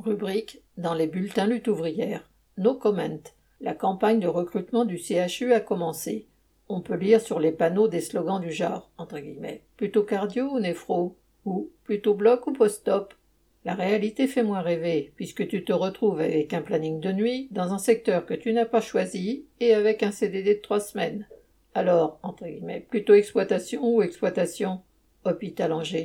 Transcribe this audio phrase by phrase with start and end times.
[0.00, 2.30] Rubrique dans les bulletins lutte ouvrière.
[2.56, 3.20] No comment.
[3.60, 6.26] La campagne de recrutement du CHU a commencé.
[6.70, 10.58] On peut lire sur les panneaux des slogans du genre, entre guillemets, plutôt cardio ou
[10.58, 13.12] néphro, ou plutôt bloc ou post-op.
[13.66, 17.74] La réalité fait moins rêver, puisque tu te retrouves avec un planning de nuit, dans
[17.74, 21.28] un secteur que tu n'as pas choisi, et avec un CDD de trois semaines.
[21.74, 24.80] Alors, entre guillemets, plutôt exploitation ou exploitation
[25.26, 25.98] Hôpital Angers.